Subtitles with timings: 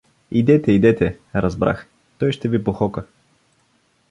[0.31, 1.19] —Идете, идете…
[1.35, 3.05] разбрах, той ще ви похока.